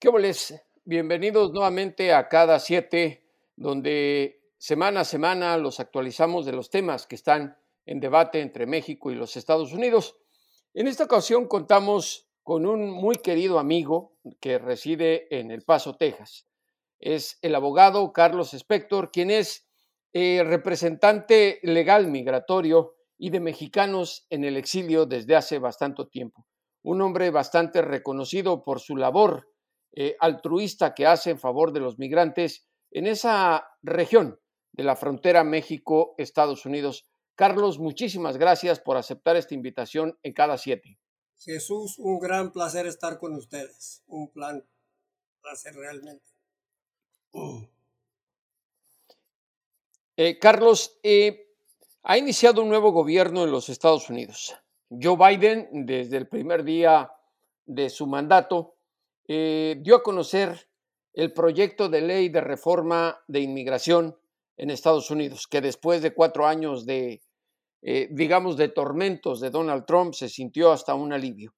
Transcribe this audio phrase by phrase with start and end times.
[0.00, 0.54] ¿Qué boles?
[0.84, 3.24] Bienvenidos nuevamente a cada siete,
[3.56, 9.10] donde semana a semana los actualizamos de los temas que están en debate entre México
[9.10, 10.16] y los Estados Unidos.
[10.72, 16.46] En esta ocasión contamos con un muy querido amigo que reside en El Paso, Texas.
[17.00, 19.66] Es el abogado Carlos Spector, quien es
[20.12, 26.46] eh, representante legal migratorio y de mexicanos en el exilio desde hace bastante tiempo.
[26.84, 29.48] Un hombre bastante reconocido por su labor
[29.92, 34.40] eh, altruista que hace en favor de los migrantes en esa región
[34.72, 37.06] de la frontera México-Estados Unidos.
[37.34, 40.98] Carlos, muchísimas gracias por aceptar esta invitación en cada siete.
[41.38, 44.02] Jesús, un gran placer estar con ustedes.
[44.06, 44.64] Un plan
[45.40, 46.24] placer realmente.
[50.16, 51.48] Eh, Carlos, eh,
[52.02, 54.56] ha iniciado un nuevo gobierno en los Estados Unidos.
[54.90, 57.12] Joe Biden, desde el primer día
[57.66, 58.77] de su mandato,
[59.28, 60.68] eh, dio a conocer
[61.12, 64.16] el proyecto de ley de reforma de inmigración
[64.56, 67.20] en Estados Unidos, que después de cuatro años de,
[67.82, 71.54] eh, digamos, de tormentos de Donald Trump, se sintió hasta un alivio.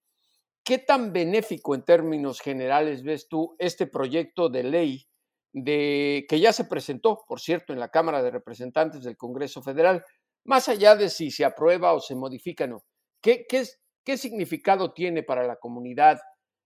[0.64, 5.06] ¿Qué tan benéfico en términos generales ves tú este proyecto de ley
[5.52, 10.04] de, que ya se presentó, por cierto, en la Cámara de Representantes del Congreso Federal,
[10.44, 12.82] más allá de si se aprueba o se modifica, no?
[13.20, 13.64] ¿Qué, qué,
[14.04, 16.18] qué significado tiene para la comunidad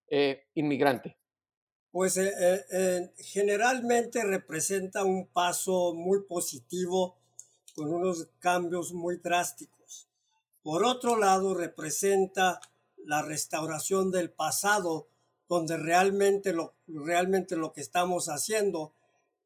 [0.09, 1.17] eh, inmigrante?
[1.91, 2.33] Pues eh,
[2.73, 7.17] eh, generalmente representa un paso muy positivo
[7.75, 10.09] con unos cambios muy drásticos.
[10.63, 12.61] Por otro lado, representa
[13.05, 15.09] la restauración del pasado,
[15.49, 18.93] donde realmente lo, realmente lo que estamos haciendo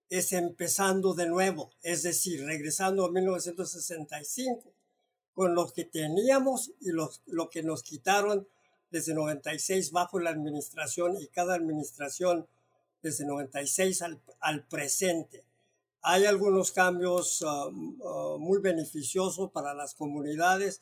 [0.09, 4.73] es empezando de nuevo, es decir, regresando a 1965,
[5.35, 8.49] con lo que teníamos y lo, lo que nos quitaron
[8.91, 12.47] desde 96 bajo la administración y cada administración
[13.03, 15.45] desde 96 al, al presente.
[16.03, 20.81] Hay algunos cambios uh, uh, muy beneficiosos para las comunidades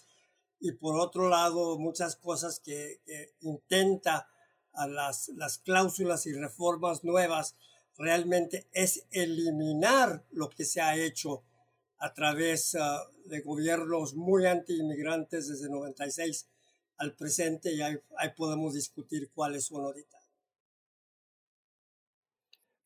[0.61, 4.29] y por otro lado muchas cosas que, que intenta
[4.73, 7.55] a las, las cláusulas y reformas nuevas
[7.99, 11.45] realmente es eliminar lo que se ha hecho
[11.99, 16.47] a través uh, de gobiernos muy anti-inmigrantes desde 96
[16.99, 20.19] al presente y ahí, ahí, podemos discutir cuáles son ahorita.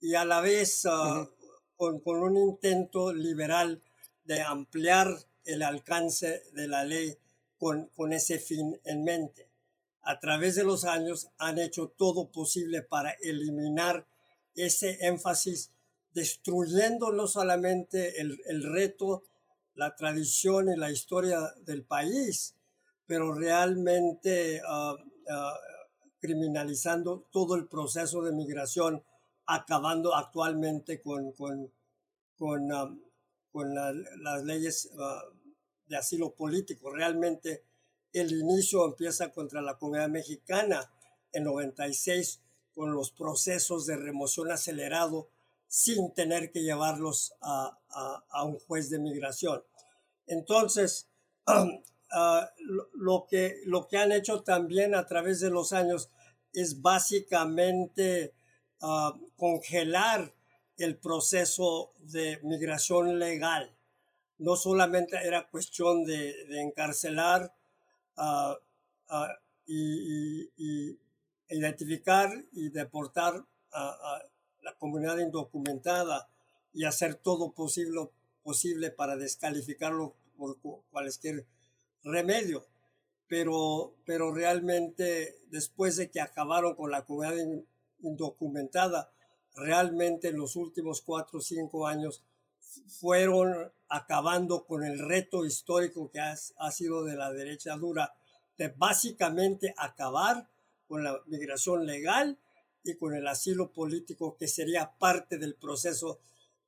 [0.00, 1.30] y a la vez uh, uh -huh.
[1.76, 3.80] con, con, un intento liberal
[4.24, 5.08] de ampliar
[5.44, 7.16] el alcance de la ley
[7.56, 9.48] con, con ese fin en mente.
[10.02, 14.06] A través de los años han hecho todo posible para eliminar
[14.56, 15.70] ese énfasis,
[16.12, 19.22] destruyendo no solamente el, el reto,
[19.74, 22.54] la tradición y la historia del país,
[23.12, 25.56] pero realmente uh, uh,
[26.18, 29.04] criminalizando todo el proceso de migración,
[29.44, 31.70] acabando actualmente con, con,
[32.38, 33.02] con, um,
[33.50, 35.30] con la, las leyes uh,
[35.84, 36.90] de asilo político.
[36.90, 37.64] Realmente
[38.14, 40.90] el inicio empieza contra la comunidad mexicana
[41.32, 42.40] en 96
[42.74, 45.28] con los procesos de remoción acelerado
[45.68, 49.62] sin tener que llevarlos a, a, a un juez de migración.
[50.26, 51.10] Entonces,
[52.14, 52.44] Uh,
[52.94, 56.10] lo, que, lo que han hecho también a través de los años
[56.52, 58.34] es básicamente
[58.82, 60.34] uh, congelar
[60.76, 63.74] el proceso de migración legal.
[64.38, 67.54] No solamente era cuestión de, encarcelar
[69.66, 70.50] y,
[71.48, 74.22] identificar y deportar a,
[74.62, 76.28] la comunidad indocumentada
[76.72, 78.10] y hacer todo posible,
[78.42, 80.58] posible para descalificarlo por
[80.90, 81.46] cualquier
[82.04, 82.66] remedio.
[83.28, 87.36] Pero, pero realmente después de que acabaron con la comunidad
[88.00, 89.10] indocumentada,
[89.54, 92.22] realmente en los últimos cuatro o cinco años
[92.88, 98.14] fueron acabando con el reto histórico que ha, sido de la derecha dura,
[98.56, 100.48] de básicamente acabar
[100.88, 102.38] con la migración legal
[102.84, 106.20] y con el asilo político que sería parte del proceso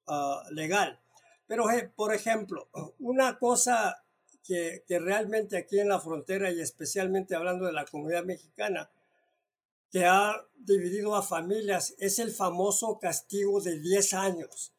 [0.07, 1.01] ah, legal.
[1.47, 1.67] Pero,
[1.97, 4.04] por ejemplo, una cosa
[4.45, 8.91] que, realmente aquí en la frontera y especialmente hablando de la comunidad mexicana,
[9.91, 14.73] que ha dividido a familias es el famoso castigo de 10 años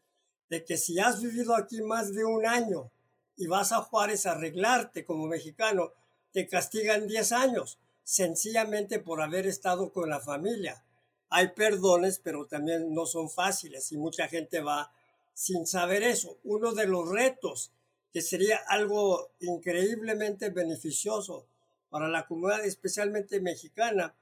[0.49, 2.91] de que si has vivido aquí más de un año
[3.37, 5.93] y vas a Juárez a arreglarte como mexicano,
[6.31, 10.83] te castigan 10 años, sencillamente por haber estado con la familia.
[11.29, 14.91] Hay perdones, pero también no son fáciles y mucha gente va
[15.33, 16.37] sin saber eso.
[16.43, 17.71] Uno de los retos
[18.15, 21.49] que sería algo increíblemente beneficioso
[21.89, 24.15] para la comunidad, especialmente mexicana,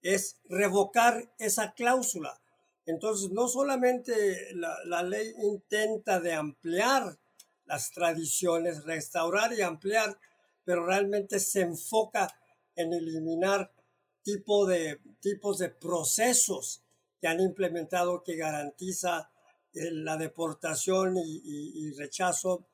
[0.00, 2.40] es revocar esa cláusula.
[2.86, 7.18] Entonces, no solamente la, ley intenta de ampliar
[7.64, 10.16] las tradiciones, restaurar y ampliar,
[10.64, 12.32] pero realmente se enfoca
[12.76, 13.72] en eliminar
[14.22, 16.84] tipo de, tipos de procesos
[17.20, 19.32] que han implementado que garantiza
[19.74, 22.68] eh, la deportación y, rechazo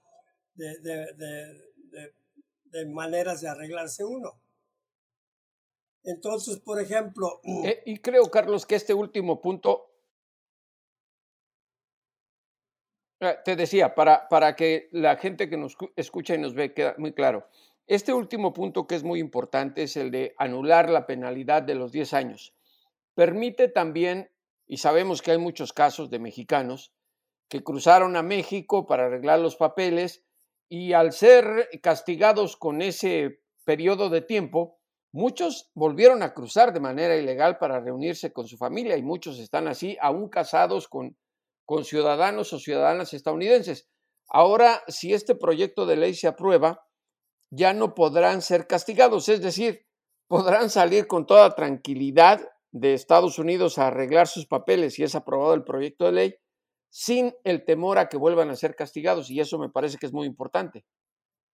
[0.59, 1.65] de,
[2.87, 4.41] maneras de arreglarse uno.
[6.05, 7.41] Entonces, por ejemplo...
[7.65, 9.89] Eh, y creo, Carlos, que este último punto
[13.21, 16.95] Eh, te decía, para, para que la gente que nos escucha y nos ve quede
[16.99, 17.49] muy claro.
[17.87, 21.91] Este último punto que es muy importante es el de anular la penalidad de los
[21.91, 22.55] 10 años.
[23.15, 24.31] Permite también,
[24.67, 26.93] y sabemos que hay muchos casos de mexicanos
[27.49, 30.23] que cruzaron a México para arreglar los papeles
[30.69, 34.79] y al ser castigados con ese periodo de tiempo,
[35.13, 39.69] muchos volvieron a cruzar de manera ilegal para reunirse con su familia y muchos están
[39.69, 41.17] así, aún casados con
[41.69, 43.91] con ciudadanos o ciudadanas estadounidenses.
[44.27, 46.87] Ahora, si este proyecto de ley se aprueba,
[47.51, 49.87] ya no podrán ser castigados, es decir,
[50.29, 52.41] podrán salir con toda tranquilidad
[52.73, 56.35] de Estados Unidos a arreglar sus papeles si es aprobado el proyecto de ley,
[56.91, 60.13] sin el temor a que vuelvan a ser castigados, y eso me parece que es
[60.13, 60.85] muy importante.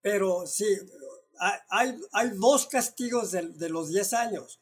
[0.01, 0.67] Pero sí,
[1.69, 4.61] hay, hay dos castigos de, de los 10 años.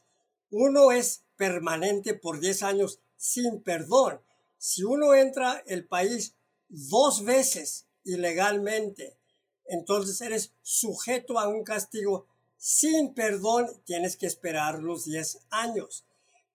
[0.50, 4.20] Uno es permanente por 10 años sin perdón
[4.61, 6.37] si uno entra el país
[6.69, 9.17] dos veces ilegalmente,
[9.64, 12.26] entonces eres sujeto a un castigo
[12.58, 16.05] sin perdón, tienes que esperar los 10 años.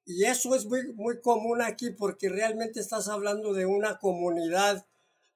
[0.05, 4.85] Y eso es muy, muy común aquí porque realmente estás hablando de una comunidad,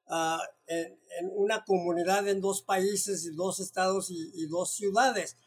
[0.07, 0.97] ah, en,
[1.33, 5.37] una comunidad en dos países, y dos estados y, y dos ciudades.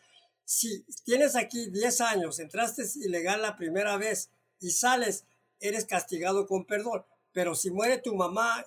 [0.44, 4.30] Si tienes aquí 10 años, entraste ilegal la primera vez
[4.60, 5.24] y sales,
[5.60, 7.04] eres castigado con perdón.
[7.32, 8.64] Pero si muere tu mamá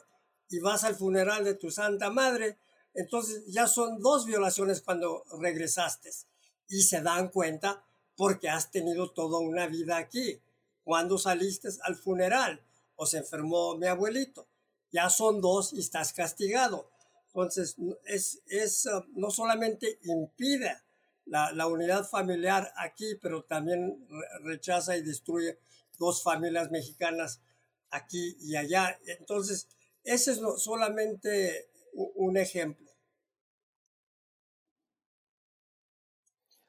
[0.50, 2.58] y vas al funeral de tu santa madre,
[2.94, 6.10] entonces ya son dos violaciones cuando regresaste.
[6.70, 7.84] Y se dan cuenta
[8.16, 10.40] porque has tenido toda una vida aquí.
[10.86, 12.64] Cuando saliste al funeral
[12.96, 14.48] o se enfermó mi abuelito,
[14.92, 16.90] ya son dos y estás castigado.
[17.28, 17.76] Entonces,
[18.06, 20.78] es, es uh, no solamente impide
[21.26, 24.08] la, la, unidad familiar aquí, pero también
[24.44, 25.60] rechaza y destruye
[25.98, 27.42] dos familias mexicanas
[27.90, 28.98] aquí y allá.
[29.06, 29.68] Entonces,
[30.04, 32.86] ese es solamente un ejemplo.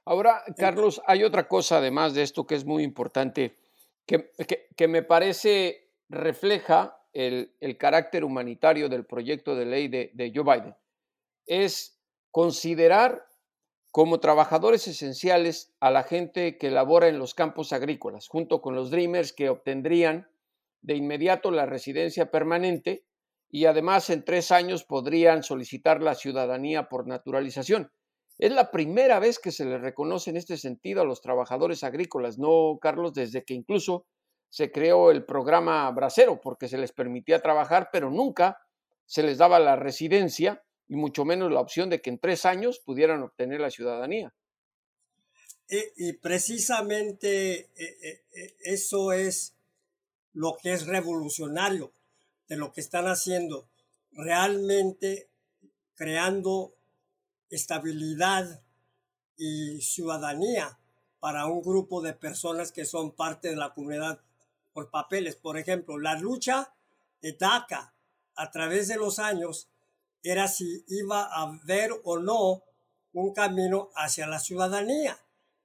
[0.09, 3.57] Ahora, Carlos, hay otra cosa además de esto que es muy importante,
[4.07, 10.77] que, me parece refleja el, carácter humanitario del proyecto de ley de Joe Biden.
[11.47, 13.27] Es considerar
[13.97, 18.91] como trabajadores esenciales a la gente que labora en los campos agrícolas, junto con los
[18.91, 20.29] Dreamers que obtendrían
[20.83, 23.07] de inmediato la residencia permanente
[23.49, 27.91] y además en tres años podrían solicitar la ciudadanía por naturalización.
[28.39, 32.39] Es la primera vez que se les reconoce en este sentido a los trabajadores agrícolas,
[32.39, 33.15] ¿no, Carlos?
[33.15, 34.07] Desde que incluso
[34.51, 38.59] se creó el programa Bracero, porque se les permitía trabajar, pero nunca
[39.07, 42.79] se les daba la residencia y mucho menos la opción de que en tres años
[42.79, 44.35] pudieran obtener la ciudadanía.
[45.69, 49.57] Y, precisamente eh, eh, eso es
[50.33, 51.93] lo que es revolucionario
[52.49, 53.69] de lo que están haciendo,
[54.13, 55.29] realmente
[55.97, 56.76] creando
[57.51, 58.63] estabilidad
[59.37, 60.79] y ciudadanía
[61.21, 64.21] para un grupo de personas que son parte de la comunidad
[64.73, 65.37] por papeles.
[65.37, 66.73] Por ejemplo, la lucha
[67.21, 67.95] de DACA
[68.35, 69.69] a través de los años
[70.23, 72.63] era si iba a haber o no
[73.13, 75.19] un camino hacia la ciudadanía.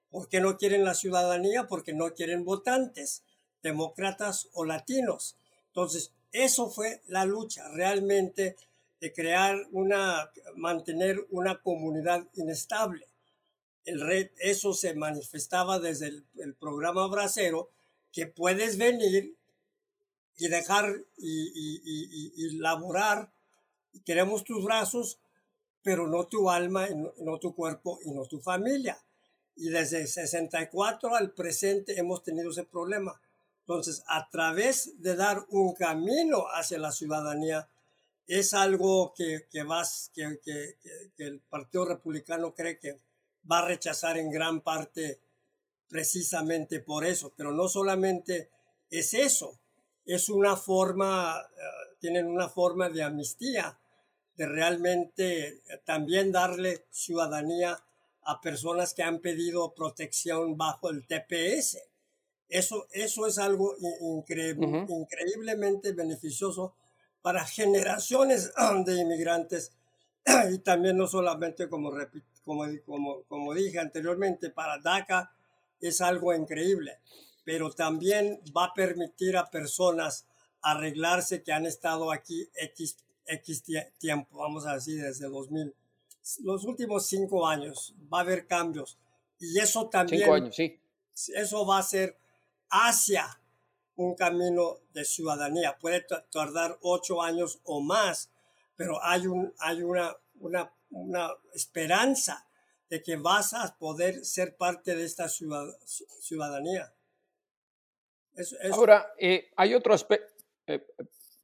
[0.09, 1.67] ¿Por qué no quieren la ciudadanía?
[1.67, 3.23] Porque no quieren votantes,
[3.61, 5.37] demócratas o latinos.
[5.67, 8.55] Entonces, eso fue la lucha realmente
[9.01, 13.07] de crear una, mantener una comunidad inestable.
[13.83, 17.71] El eso se manifestaba desde el, programa Bracero,
[18.11, 19.35] que puedes venir
[20.37, 23.31] y dejar y, y, laborar,
[24.05, 25.17] queremos tus brazos,
[25.81, 28.99] pero no tu alma, no tu cuerpo y no tu familia.
[29.55, 33.19] Y desde el 64 al presente hemos tenido ese problema.
[33.61, 37.67] Entonces, a través de dar un camino hacia la ciudadanía,
[38.27, 40.75] es algo que, que, vas, que, que,
[41.15, 42.99] que, el Partido Republicano cree que
[43.49, 45.19] va a rechazar en gran parte
[45.87, 47.33] precisamente por eso.
[47.35, 48.49] Pero no solamente
[48.89, 49.59] es eso,
[50.05, 53.77] es una forma, eh, tienen una forma de amnistía,
[54.35, 57.77] de realmente también darle ciudadanía
[58.23, 61.79] a personas que han pedido protección bajo el TPS.
[62.47, 63.75] Eso, eso es algo
[64.89, 66.75] increíblemente beneficioso
[67.21, 68.51] para generaciones
[68.85, 69.71] de inmigrantes
[70.51, 71.91] y también no solamente como,
[72.43, 75.31] como, como, como dije anteriormente, para DACA
[75.79, 76.99] es algo increíble,
[77.43, 80.25] pero también va a permitir a personas
[80.61, 83.63] arreglarse que han estado aquí X, X
[83.97, 85.73] tiempo, vamos a decir, desde 2000
[86.43, 88.97] los últimos cinco años va a haber cambios
[89.39, 90.79] y eso también cinco años, sí.
[91.33, 92.15] eso va a ser
[92.69, 93.40] hacia
[93.95, 95.77] un camino de ciudadanía.
[95.79, 98.29] Puede tardar ocho años o más
[98.81, 102.47] pero hay un hay una una, una esperanza
[102.89, 106.91] de que vas a poder ser parte de esta ciudadanía.
[108.71, 110.25] Ahora eh, hay otro aspecto
[110.65, 110.83] eh,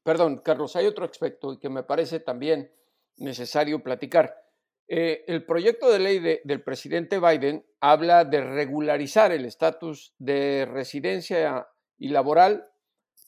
[0.01, 2.72] perdón Carlos hay otro aspecto que me parece también
[3.18, 4.44] necesario platicar.
[4.88, 11.68] Eh, el proyecto de ley del presidente Biden habla de regularizar el estatus de residencia
[11.98, 12.70] y laboral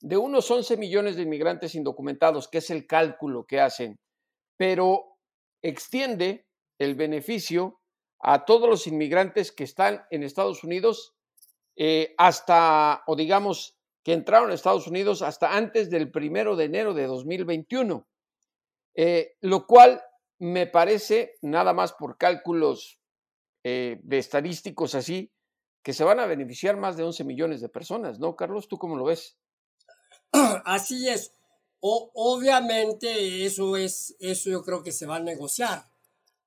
[0.01, 3.99] de unos 11 millones de inmigrantes indocumentados, que es el cálculo que hacen,
[4.57, 5.17] pero
[5.61, 6.47] extiende
[6.77, 7.79] el beneficio
[8.21, 11.15] a todos los inmigrantes que están en Estados Unidos
[11.75, 16.93] eh, hasta, o digamos, que entraron a Estados Unidos hasta antes del primero de enero
[16.93, 18.07] de 2021,
[18.95, 20.01] eh, lo cual
[20.39, 22.99] me parece, nada más por cálculos
[23.63, 25.31] eh, de estadísticos así,
[25.83, 28.67] que se van a beneficiar más de 11 millones de personas, ¿no, Carlos?
[28.67, 29.37] ¿Tú cómo lo ves?
[30.65, 31.33] Así es.
[31.81, 35.85] Obviamente eso es, eso yo creo que se va a negociar.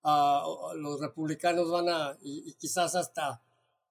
[0.05, 0.45] Ah,
[0.77, 3.43] los republicanos van a, y, quizás hasta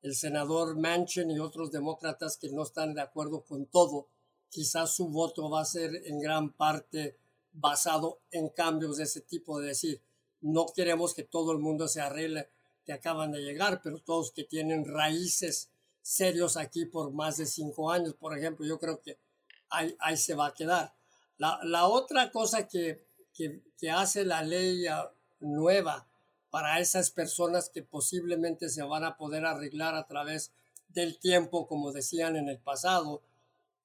[0.04, 4.08] el senador Manchin y otros demócratas que no están de acuerdo con todo,
[4.50, 7.18] quizás su voto va a ser en gran parte
[7.54, 10.02] basado en cambios de ese tipo, de decir,
[10.42, 12.50] no queremos que todo el mundo se arregle
[12.86, 15.70] que acaban de llegar, pero todos que tienen raíces
[16.02, 19.18] serios aquí por más de cinco años, por ejemplo, yo creo que
[19.70, 20.94] ahí, ahí se va a quedar.
[21.38, 26.08] La, la otra cosa que, que, que, hace la ley ah, nueva
[26.50, 30.52] para esas personas que posiblemente se van a poder arreglar a través
[30.90, 33.22] del tiempo, como decían en el pasado,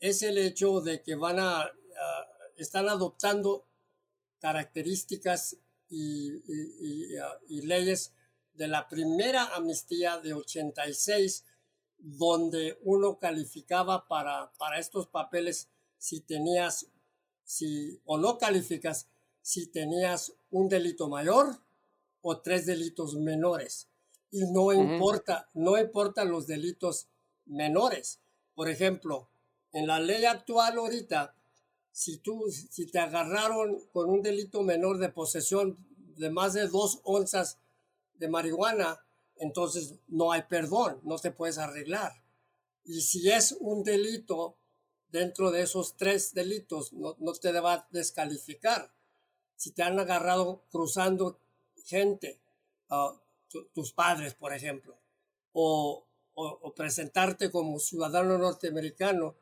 [0.00, 1.70] es el hecho de que van a, a
[2.56, 3.64] están adoptando
[4.40, 5.56] características
[5.88, 6.32] y,
[7.48, 8.12] y, leyes
[8.56, 11.44] de la primera amnistía de 86,
[11.98, 16.86] donde uno calificaba para, para estos papeles si tenías,
[17.44, 19.08] si o no calificas,
[19.42, 21.58] si tenías un delito mayor
[22.20, 23.88] o tres delitos menores.
[24.30, 27.08] Y no importa, no importa los delitos
[27.46, 28.20] menores.
[28.54, 29.28] Por ejemplo,
[29.72, 31.34] en la ley actual ahorita,
[31.92, 35.78] si tú, si te agarraron con un delito menor de posesión
[36.16, 37.58] de más de dos onzas
[38.18, 39.00] de marihuana,
[39.36, 42.12] entonces no hay perdón, no te puedes arreglar.
[42.84, 44.56] Y si es un delito
[45.08, 48.92] dentro de esos tres delitos, no, no te va a descalificar.
[49.56, 51.38] Si te han agarrado cruzando
[51.84, 52.40] gente,
[52.90, 53.14] ah,
[53.72, 54.98] tus padres, por ejemplo,
[55.52, 56.04] o,
[56.34, 59.34] o presentarte como ciudadano norteamericano,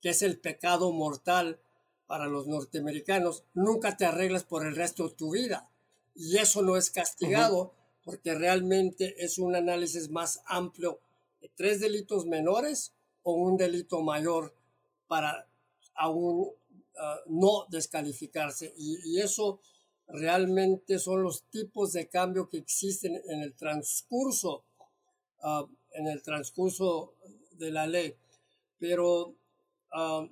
[0.00, 1.60] que es el pecado mortal
[2.06, 5.70] para los norteamericanos, nunca te arreglas por el resto de tu vida.
[6.14, 7.74] Y eso no es castigado
[8.08, 10.98] porque realmente es un análisis más amplio
[11.42, 14.54] de tres delitos menores o un delito mayor
[15.06, 15.46] para
[15.94, 16.50] aún
[16.96, 18.72] ah, no descalificarse.
[18.78, 19.60] Y, eso
[20.06, 24.64] realmente son los tipos de cambio que existen en el transcurso
[25.42, 27.12] ah, en el transcurso
[27.58, 28.14] de la ley.
[28.78, 29.34] Pero,
[29.92, 30.26] ah,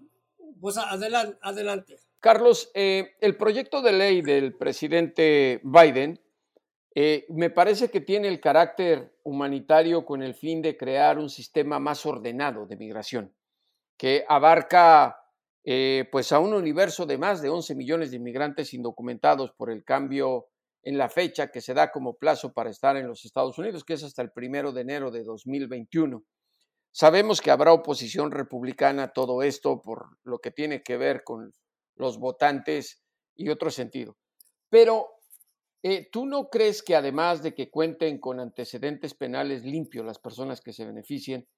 [0.62, 1.36] pues adelante.
[1.42, 1.98] adelante.
[2.20, 6.22] Carlos, eh, el proyecto de ley del presidente Biden
[6.98, 11.78] eh, me parece que tiene el carácter humanitario con el fin de crear un sistema
[11.78, 13.36] más ordenado de migración,
[13.98, 15.18] que abarca
[15.62, 19.84] eh, pues a un universo de más de 11 millones de inmigrantes indocumentados por el
[19.84, 20.46] cambio
[20.82, 23.92] en la fecha que se da como plazo para estar en los Estados Unidos, que
[23.92, 26.24] es hasta el primero de enero de 2021.
[26.92, 31.52] Sabemos que habrá oposición republicana a todo esto por lo que tiene que ver con
[31.94, 33.02] los votantes
[33.34, 34.16] y otro sentido.
[34.70, 35.15] Pero
[35.88, 40.60] eh, ¿Tú no crees que además de que cuenten con antecedentes penales limpios las personas
[40.60, 41.48] que se beneficien,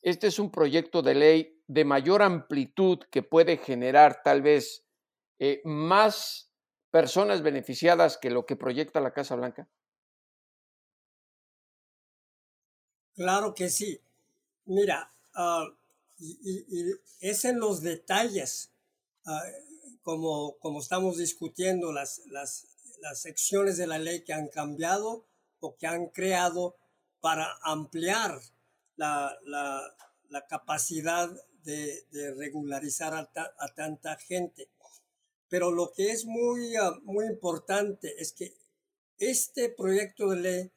[0.00, 4.86] este es un proyecto de ley de mayor amplitud que puede generar tal vez
[5.38, 6.50] eh, más
[6.90, 9.68] personas beneficiadas que lo que proyecta la Casa Blanca?
[13.14, 14.00] Claro que sí.
[14.64, 15.66] Mira, ah,
[16.18, 16.64] y,
[17.20, 18.70] es en los detalles,
[19.26, 19.42] ah,
[20.02, 22.22] como, estamos discutiendo las,
[23.00, 25.26] las secciones de la ley que han cambiado
[25.60, 26.76] o que han creado
[27.20, 28.40] para ampliar
[28.96, 29.38] la,
[30.48, 31.30] capacidad
[31.62, 34.68] de, regularizar a, tanta gente.
[35.48, 38.54] Pero lo que es muy, ah, muy importante es que
[39.18, 40.72] este proyecto de ley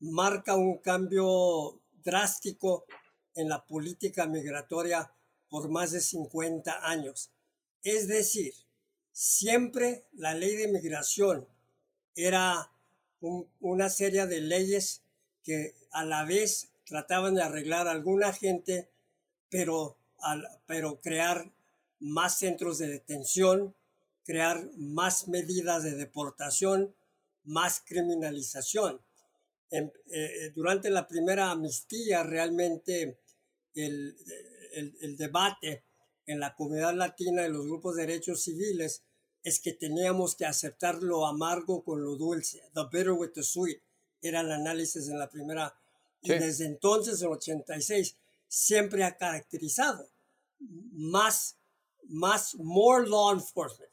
[0.00, 2.86] marca un cambio drástico
[3.34, 5.12] en la política migratoria
[5.48, 7.30] por más de 50 años.
[7.82, 8.54] Es decir,
[9.14, 11.46] siempre la ley de migración
[12.16, 12.70] era
[13.60, 15.02] una serie de leyes
[15.44, 18.90] que a la vez trataban de arreglar a alguna gente,
[19.48, 19.96] pero,
[20.66, 21.50] pero crear
[22.00, 23.74] más centros de detención,
[24.24, 26.94] crear más medidas de deportación,
[27.44, 29.00] más criminalización.
[29.70, 33.20] Eh, eh, durante la primera amnistía, realmente
[33.74, 34.16] el,
[34.72, 35.84] el debate
[36.26, 39.02] en la comunidad latina y los grupos de derechos civiles
[39.42, 42.62] es que teníamos que aceptar lo amargo con lo dulce.
[42.72, 43.80] The bitter with the sweet
[44.22, 45.74] era el análisis en la primera.
[46.22, 48.16] Y desde entonces, en 86,
[48.48, 50.08] siempre ha caracterizado
[50.92, 51.56] más,
[52.08, 53.92] más, more law enforcement,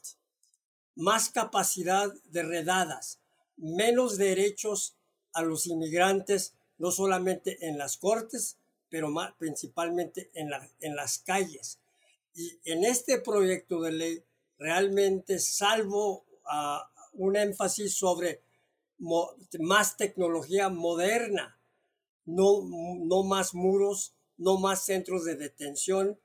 [0.95, 3.19] más capacidad de redadas,
[3.57, 4.95] menos derechos
[5.33, 8.55] a los inmigrantes, no solamente en las cortes,
[8.89, 11.79] pero más, principalmente en, la, en las calles.
[12.33, 14.23] Y en este proyecto de ley
[14.57, 16.79] realmente salvo uh,
[17.13, 18.41] un énfasis sobre
[19.59, 21.57] más tecnología moderna,
[22.25, 26.19] no, no más muros, no más centros de detención,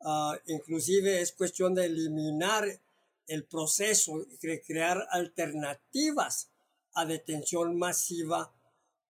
[0.00, 2.80] uh, inclusive es cuestión de eliminar
[3.26, 6.50] el proceso, de crear alternativas
[6.94, 8.52] a detención masiva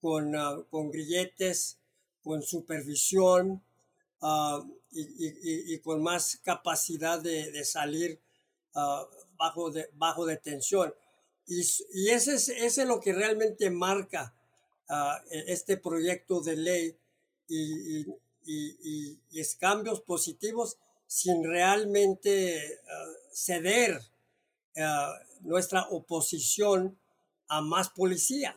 [0.02, 1.78] con, uh, con grilletes,
[2.24, 3.62] con supervisión
[4.92, 8.20] y, y, con más capacidad de, de salir
[8.76, 10.94] Ah, bajo, de, bajo detención.
[11.48, 11.62] Y,
[11.94, 14.36] y ese, es, lo que realmente marca
[14.90, 16.98] uh, este proyecto de ley
[17.48, 18.06] y,
[19.32, 24.02] es cambios positivos sin realmente uh, ceder
[25.42, 26.98] nuestra oposición
[27.48, 28.56] a más policía.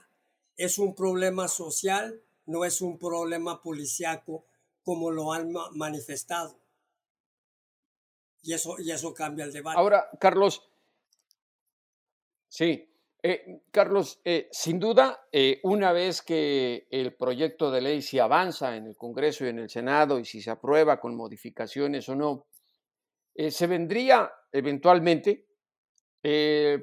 [0.57, 4.45] Es un problema social, no es un problema policíaco
[4.83, 6.59] como lo han manifestado.
[8.43, 9.79] Y eso, y eso cambia el debate.
[9.79, 10.69] Ahora, Carlos,
[12.49, 12.93] sí,
[13.25, 18.77] eh, Carlos, eh, sin duda, eh, una vez que el proyecto de ley se avanza
[18.77, 22.47] en el Congreso y en el Senado y si se aprueba con modificaciones o no,
[23.35, 25.47] se vendría eventualmente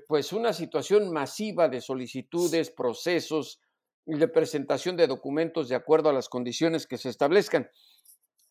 [0.07, 3.61] pues una situación masiva de solicitudes, procesos
[4.09, 7.69] y de presentación de documentos de acuerdo a las condiciones que se establezcan,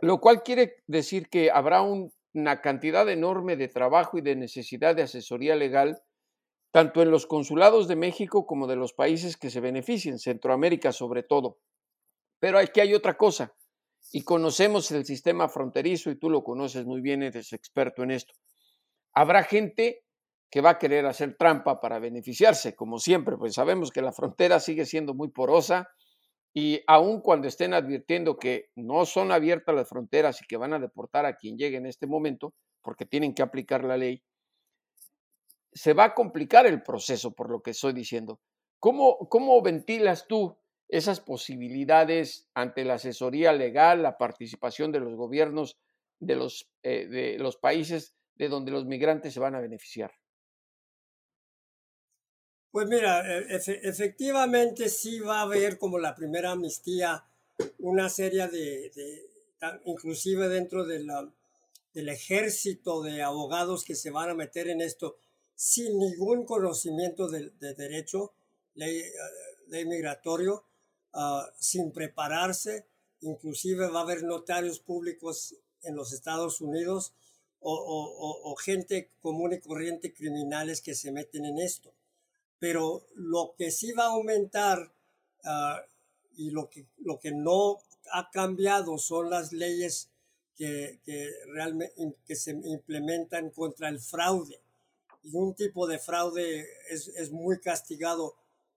[0.00, 4.94] lo cual quiere decir que habrá un una cantidad enorme de trabajo y de necesidad
[4.94, 6.02] de asesoría legal,
[6.70, 11.22] tanto en los consulados de México como de los países que se beneficien, Centroamérica sobre
[11.22, 11.58] todo.
[12.38, 13.54] Pero aquí hay otra cosa,
[14.12, 18.34] y conocemos el sistema fronterizo, y tú lo conoces muy bien, eres experto en esto.
[19.14, 20.04] Habrá gente
[20.50, 24.60] que va a querer hacer trampa para beneficiarse, como siempre, pues sabemos que la frontera
[24.60, 25.88] sigue siendo muy porosa,
[26.54, 30.78] y aun cuando estén advirtiendo que no son abiertas las fronteras y que van a
[30.78, 34.22] deportar a quien llegue en este momento, porque tienen que aplicar la ley,
[35.72, 38.40] se va a complicar el proceso, por lo que estoy diciendo.
[38.80, 40.56] ¿Cómo, cómo ventilas tú
[40.88, 45.78] esas posibilidades ante la asesoría legal, la participación de los gobiernos
[46.18, 50.12] de los, eh, de los países de donde los migrantes se van a beneficiar?
[52.70, 57.24] Pues mira, e, efectivamente sí va a haber como la primera amnistía
[57.78, 58.92] una serie de,
[59.84, 61.04] inclusive dentro de
[61.94, 65.16] del ejército de abogados que se van a meter en esto
[65.58, 68.32] sin ningún conocimiento de, derecho,
[68.76, 70.64] ley, uh, migratorio,
[71.14, 72.86] uh, sin prepararse,
[73.22, 77.12] inclusive va a haber notarios públicos en los Estados Unidos
[77.60, 81.92] o, gente común y corriente criminales que se meten en esto.
[82.58, 84.92] Pero lo que sí va a aumentar
[85.44, 85.80] uh,
[86.36, 87.78] y lo que, lo que no
[88.12, 90.08] ha cambiado son las leyes
[90.56, 91.94] que, que, realmente,
[92.26, 94.60] que se implementan contra el fraude.
[95.22, 98.34] Y un tipo de fraude es, es muy castigado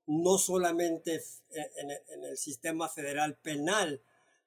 [0.07, 4.01] no solamente en, en, el sistema federal penal,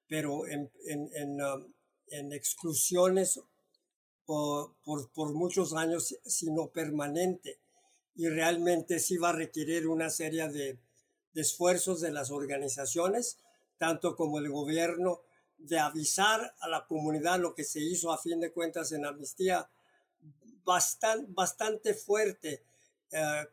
[0.08, 1.72] pero en, en, um,
[2.08, 3.40] en exclusiones
[4.26, 7.58] por, por, por, muchos años, sino permanente.
[8.14, 10.78] Y realmente sí va a requerir una serie de,
[11.34, 13.38] esfuerzos de las organizaciones,
[13.76, 15.20] tanto como el gobierno,
[15.58, 19.68] de avisar a la comunidad lo que se hizo a fin de cuentas en amnistía
[20.64, 22.62] bastante, bastante fuerte
[23.10, 23.46] eh,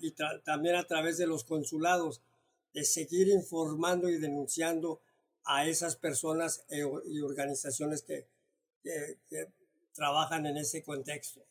[0.00, 0.10] y
[0.44, 2.22] también a través de los consulados
[2.72, 5.00] de seguir informando y denunciando
[5.44, 8.26] a esas personas e, y organizaciones que
[9.94, 11.44] trabajan en ese contexto.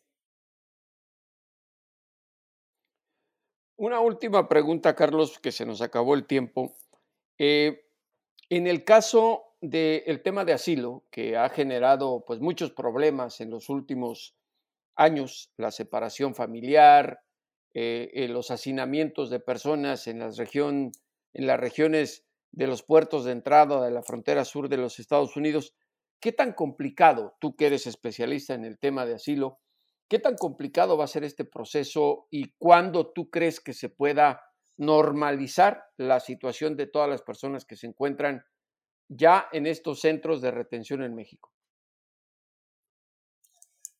[3.75, 6.75] Una última pregunta, Carlos, que se nos acabó el tiempo.
[7.39, 7.87] Eh,
[8.49, 13.69] en el caso del tema de asilo, que ha generado pues, muchos problemas en los
[13.69, 14.35] últimos
[14.95, 17.21] años, la separación familiar,
[17.73, 20.91] eh, eh, los hacinamientos de personas en, las región,
[21.33, 25.35] en las regiones de los puertos de entrada de la frontera sur de los Estados
[25.35, 25.73] Unidos,
[26.19, 29.59] ¿qué tan complicado, tú que eres especialista en el tema de asilo,
[30.07, 34.41] ¿Qué tan complicado va a ser este proceso y cuándo tú crees que se pueda
[34.77, 38.43] normalizar la situación de todas las personas que se encuentran
[39.07, 41.51] ya en estos centros de retención en México?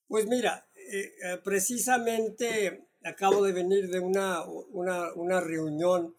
[0.07, 6.15] Pues mira, eh, eh, precisamente acabo de venir de una, una, una reunión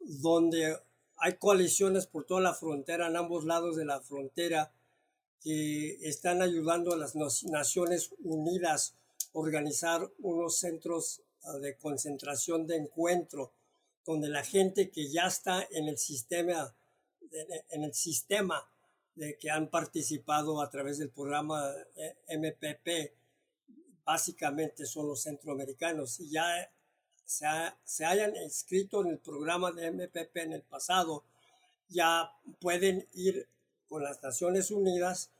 [0.00, 0.76] donde
[1.16, 4.72] hay coaliciones por toda la frontera, en ambos lados de la frontera,
[5.40, 8.94] que están ayudando a las Naciones Unidas
[9.34, 13.52] organizar unos centros ah, de concentración de encuentro
[14.04, 16.74] donde la gente que ya está en el sistema
[17.70, 18.64] en el sistema
[19.14, 23.12] de que han participado a través del programa eh, MPP
[24.04, 26.20] básicamente son los centroamericanos.
[26.20, 26.70] Y ya
[27.24, 27.46] se,
[27.84, 31.24] se hayan inscrito en el programa de MPP en el pasado
[31.88, 33.48] ya pueden ir
[33.88, 35.30] con las Naciones Unidas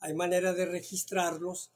[0.00, 1.70] hay manera de registrarlos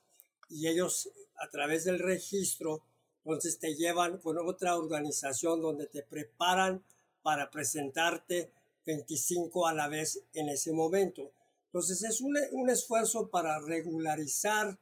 [0.49, 2.83] y ellos a través del registro,
[3.25, 6.85] entonces te llevan con otra organización donde te preparan
[7.23, 8.53] para presentarte
[8.87, 11.33] 25 a la vez en ese momento.
[11.67, 14.79] Entonces es un, un esfuerzo para regularizar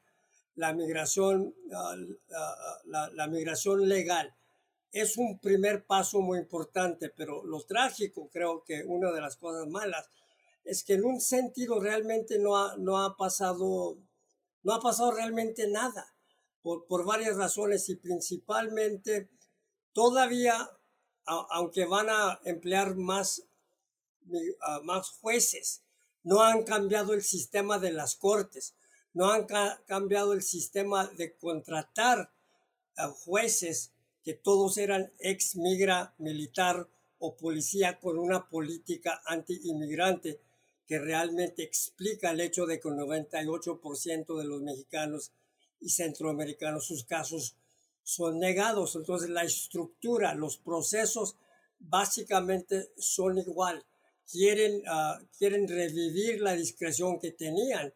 [0.57, 1.55] la migración,
[2.85, 4.33] la, la, migración legal.
[4.93, 9.67] Es un primer paso muy importante, pero lo trágico, creo que una de las cosas
[9.67, 10.07] malas,
[10.65, 13.97] es que en un sentido realmente no ha, no ha pasado,
[14.63, 16.14] no ha pasado realmente nada
[16.65, 19.29] por, varias razones y principalmente
[19.93, 20.71] todavía,
[21.27, 23.43] aunque van a emplear más,
[24.83, 25.83] más jueces,
[26.23, 28.75] no han cambiado el sistema de las cortes,
[29.13, 29.47] no han
[29.87, 32.33] cambiado el sistema de contratar
[32.97, 33.93] a jueces
[34.25, 40.41] que todos eran ex migra militar o policía con una política anti-inmigrante
[40.87, 45.31] que realmente explica el hecho de que el 98% de los mexicanos
[45.81, 47.57] y centroamericanos, sus casos
[48.03, 48.95] son negados.
[48.97, 51.37] Entonces la estructura, los procesos
[51.79, 53.85] básicamente son igual.
[54.31, 57.93] Quieren, ah, quieren revivir la discreción que tenían,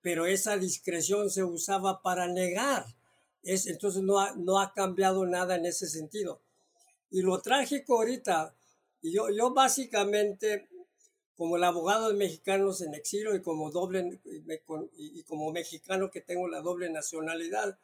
[0.00, 2.86] pero esa discreción se usaba para negar.
[3.42, 6.40] Es, entonces no ha, no ha cambiado nada en ese sentido.
[7.10, 8.54] Y lo trágico ahorita,
[9.02, 10.68] yo, yo básicamente
[11.36, 14.20] como el abogado de mexicanos en exilio y como doble
[14.96, 17.78] y como mexicano que tengo la doble nacionalidad,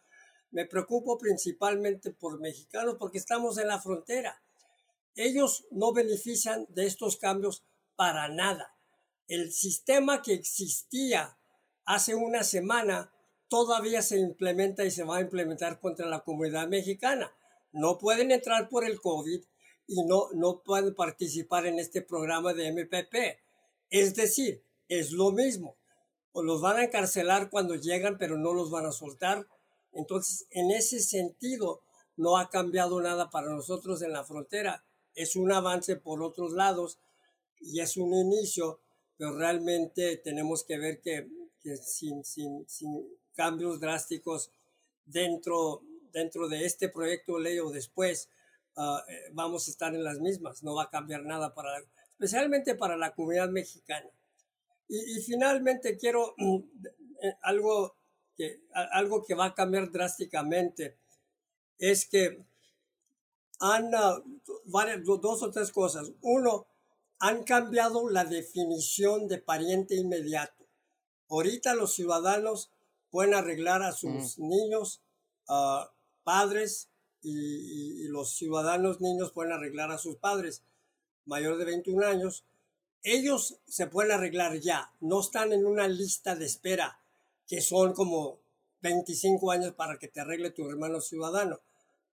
[0.50, 4.42] me preocupo principalmente por mexicanos porque estamos en la frontera.
[5.14, 7.64] Ellos no benefician de estos cambios
[7.96, 8.74] para nada.
[9.26, 11.38] El sistema que existía
[11.84, 13.12] hace una semana
[13.48, 17.34] todavía se implementa y se va a implementar contra la comunidad mexicana.
[17.72, 19.42] No pueden entrar por el COVID,
[19.88, 23.40] y no, no pueden participar en este programa de MPP.
[23.90, 25.76] Es decir, es lo mismo.
[26.32, 29.48] O los van a encarcelar cuando llegan, pero no los van a soltar.
[29.92, 31.80] Entonces, en ese sentido,
[32.16, 34.84] no ha cambiado nada para nosotros en la frontera.
[35.14, 36.98] Es un avance por otros lados,
[37.60, 38.80] y es un inicio,
[39.16, 41.26] pero realmente tenemos que ver que,
[41.82, 42.66] sin, sin,
[43.34, 44.50] cambios drásticos
[45.06, 48.28] dentro, dentro de este proyecto de ley o después,
[48.78, 51.70] ah, eh, vamos a estar en las mismas, no va a cambiar nada para,
[52.10, 54.08] especialmente para la comunidad mexicana.
[54.88, 57.94] Y, finalmente quiero eh, algo,
[58.36, 60.96] que, algo que va a cambiar drásticamente,
[61.78, 62.42] es que
[63.60, 64.22] han, ah,
[65.20, 66.12] dos o tres cosas.
[66.22, 66.66] Uno,
[67.18, 70.66] han cambiado la definición de pariente inmediato.
[71.28, 72.70] Ahorita los ciudadanos
[73.10, 75.02] pueden arreglar a sus niños,
[75.48, 75.84] uh,
[76.22, 76.88] padres,
[77.22, 80.62] y, los ciudadanos niños pueden arreglar a sus padres
[81.26, 82.44] mayores de 21 años.
[83.02, 86.98] Ellos se pueden arreglar ya, no están en una lista de espera
[87.46, 88.40] que son como
[88.82, 91.60] 25 años para que te arregle tu hermano ciudadano.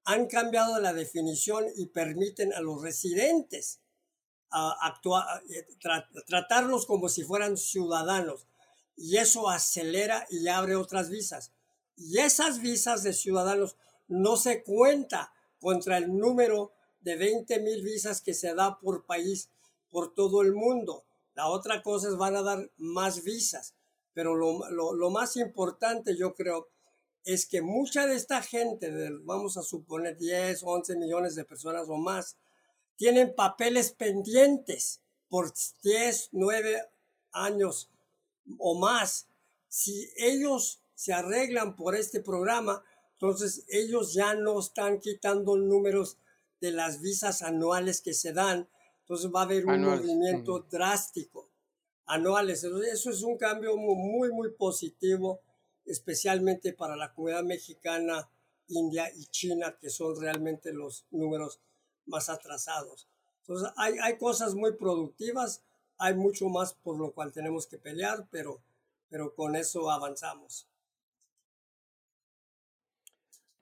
[0.04, 3.80] Han cambiado la definición y permiten a los residentes
[4.52, 5.65] actuar, eh,
[6.28, 8.48] tratarlos como si fueran ciudadanos.
[8.96, 11.52] Y eso acelera y abre otras visas.
[11.98, 13.76] Y esas visas de ciudadanos
[14.08, 19.50] no se cuenta contra el número de 20 mil visas que se da por país
[19.89, 21.06] por todo el mundo.
[21.36, 23.76] La otra cosa es van a dar más visas.
[24.13, 26.70] Pero lo, lo, más importante yo creo
[27.26, 28.89] es que mucha de esta gente,
[29.24, 32.38] vamos a suponer 10, 11 millones de personas o más,
[32.96, 35.52] tienen papeles pendientes por
[35.84, 36.82] 10, 9
[37.34, 37.89] años
[38.58, 39.28] o más.
[39.68, 42.84] Si ellos se arreglan por este programa,
[43.15, 46.17] entonces ellos ya no están quitando números
[46.60, 48.67] de las visas anuales que se dan.
[49.01, 51.49] Entonces va a haber un movimiento drástico
[52.06, 52.63] anuales.
[52.63, 55.39] Eso es un cambio muy, muy positivo,
[55.86, 58.30] especialmente para la comunidad mexicana,
[58.67, 61.62] India y China, que son realmente los números
[62.06, 63.08] más atrasados.
[63.41, 65.62] Entonces, hay, hay cosas muy productivas,
[65.97, 68.62] hay mucho más por lo cual tenemos que pelear, pero,
[69.08, 70.67] pero con eso avanzamos.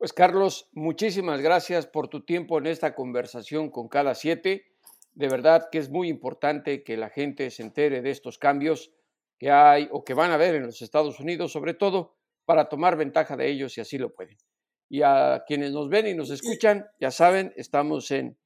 [0.04, 4.66] Pues Carlos, muchísimas gracias por tu tiempo en esta conversación con cada siete.
[5.14, 8.92] De verdad que es muy importante que la gente se entere de estos cambios
[9.40, 12.98] que hay o que van a haber en los Estados Unidos, sobre todo para tomar
[12.98, 14.36] ventaja de ellos si así lo pueden.
[14.90, 18.38] Y a quienes nos ven y nos escuchan, ya saben, estamos en,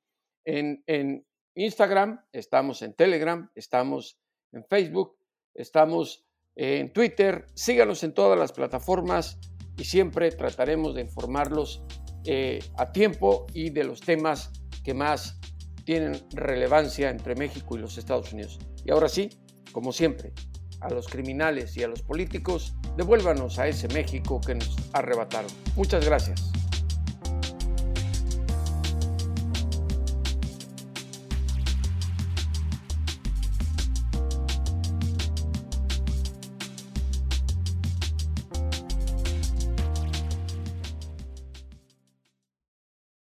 [0.46, 4.20] en, Instagram, estamos en Telegram, estamos
[4.52, 5.18] en Facebook,
[5.56, 6.24] estamos
[6.56, 7.48] en Twitter.
[7.56, 9.40] Síganos en todas las plataformas
[9.78, 11.84] y siempre trataremos de informarlos
[12.26, 14.52] eh, a tiempo y de los temas
[14.84, 15.40] que más
[15.86, 18.60] tienen relevancia entre México y los Estados Unidos.
[18.84, 19.30] Y ahora sí,
[19.72, 20.34] como siempre,
[20.82, 25.52] a los criminales y a los políticos, devuélvanos a ese México que nos arrebataron.
[25.76, 26.52] Muchas gracias.